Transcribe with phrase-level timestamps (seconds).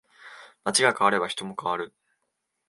[0.65, 1.93] 街が変われば人も変わる